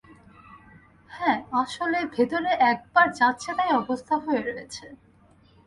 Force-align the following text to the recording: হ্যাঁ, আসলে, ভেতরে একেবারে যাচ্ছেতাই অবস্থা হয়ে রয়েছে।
হ্যাঁ, 1.09 1.37
আসলে, 1.53 1.99
ভেতরে 2.15 2.51
একেবারে 2.71 3.11
যাচ্ছেতাই 3.13 3.71
অবস্থা 3.71 4.15
হয়ে 4.17 4.41
রয়েছে। 4.41 4.85